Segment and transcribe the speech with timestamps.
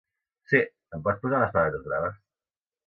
[0.53, 0.61] Sí,
[0.99, 2.21] em pots posar unes patates braves?